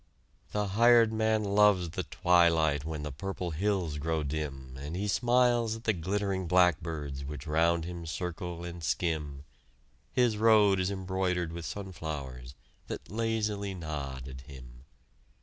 The 0.51 0.69
hired 0.69 1.13
man 1.13 1.43
loves 1.43 1.91
the 1.91 2.01
twilight 2.01 2.83
When 2.85 3.03
the 3.03 3.11
purple 3.11 3.51
hills 3.51 3.99
grow 3.99 4.23
dim, 4.23 4.75
And 4.79 4.95
he 4.95 5.07
smiles 5.07 5.75
at 5.75 5.83
the 5.83 5.93
glittering 5.93 6.47
blackbirds 6.47 7.23
Which 7.23 7.45
round 7.45 7.85
him 7.85 8.07
circle 8.07 8.63
and 8.65 8.83
skim; 8.83 9.43
His 10.11 10.37
road 10.39 10.79
is 10.79 10.89
embroidered 10.89 11.53
with 11.53 11.67
sunflowers 11.67 12.55
That 12.87 13.11
lazily 13.11 13.75
nod 13.75 14.27
at 14.27 14.41
him! 14.41 14.85